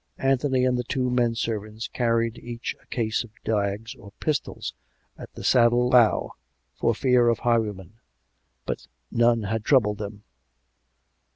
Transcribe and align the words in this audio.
Anthony 0.17 0.65
and 0.65 0.79
the 0.79 0.83
two 0.83 1.11
men 1.11 1.35
servants 1.35 1.87
carried 1.87 2.39
each 2.39 2.75
a 2.81 2.87
case 2.87 3.23
of 3.23 3.29
dags 3.43 3.93
or 3.93 4.13
pistols 4.19 4.73
at 5.15 5.31
the 5.33 5.43
saddle 5.43 5.91
bow, 5.91 6.31
for 6.73 6.95
fear 6.95 7.29
of 7.29 7.37
highwaymen. 7.37 7.99
But 8.65 8.87
none 9.11 9.43
had 9.43 9.63
troubled 9.63 9.99
them. 9.99 10.23